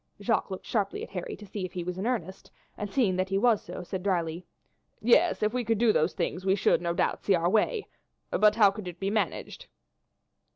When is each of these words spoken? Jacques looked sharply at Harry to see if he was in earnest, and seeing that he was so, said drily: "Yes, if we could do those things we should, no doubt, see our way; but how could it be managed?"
Jacques 0.19 0.49
looked 0.49 0.65
sharply 0.65 1.03
at 1.03 1.11
Harry 1.11 1.35
to 1.35 1.45
see 1.45 1.63
if 1.63 1.73
he 1.73 1.83
was 1.83 1.99
in 1.99 2.07
earnest, 2.07 2.49
and 2.75 2.89
seeing 2.91 3.15
that 3.17 3.29
he 3.29 3.37
was 3.37 3.61
so, 3.61 3.83
said 3.83 4.01
drily: 4.01 4.43
"Yes, 4.99 5.43
if 5.43 5.53
we 5.53 5.63
could 5.63 5.77
do 5.77 5.93
those 5.93 6.13
things 6.15 6.43
we 6.43 6.55
should, 6.55 6.81
no 6.81 6.91
doubt, 6.91 7.23
see 7.23 7.35
our 7.35 7.47
way; 7.51 7.87
but 8.31 8.55
how 8.55 8.71
could 8.71 8.87
it 8.87 8.99
be 8.99 9.11
managed?" 9.11 9.67